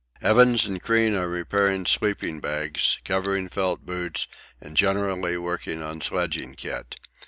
Evans 0.23 0.65
and 0.65 0.81
Crean 0.81 1.13
are 1.13 1.27
repairing 1.29 1.85
sleeping 1.85 2.39
bags, 2.39 2.97
covering 3.05 3.49
felt 3.49 3.85
boots, 3.85 4.25
and 4.59 4.75
generally 4.75 5.37
working 5.37 5.83
on 5.83 6.01
sledging 6.01 6.55
kit. 6.55 6.99